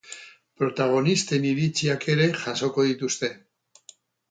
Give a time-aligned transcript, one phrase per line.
[0.61, 3.33] Protagonisten iriziak ere jasoko dituzte.